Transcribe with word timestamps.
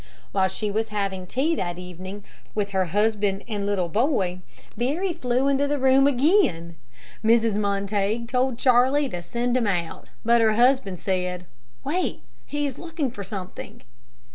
While 0.31 0.47
she 0.47 0.71
was 0.71 0.87
having 0.87 1.27
tea 1.27 1.53
that 1.53 1.77
evening, 1.77 2.23
with 2.55 2.71
her 2.71 2.85
husband 2.85 3.43
and 3.47 3.67
little 3.67 3.87
boy, 3.87 4.41
Barry 4.75 5.13
flew 5.13 5.47
into 5.47 5.67
the 5.67 5.77
room 5.77 6.07
again. 6.07 6.75
Mrs. 7.23 7.55
Montague 7.57 8.25
told 8.25 8.57
Charlie 8.57 9.09
to 9.09 9.21
send 9.21 9.55
him 9.55 9.67
out, 9.67 10.09
but 10.25 10.41
her 10.41 10.53
husband 10.53 10.97
said, 10.97 11.45
"Wait, 11.83 12.23
he 12.47 12.65
is 12.65 12.79
looking 12.79 13.11
for 13.11 13.23
something." 13.23 13.83